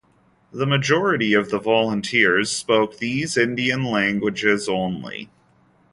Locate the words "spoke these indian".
2.51-3.83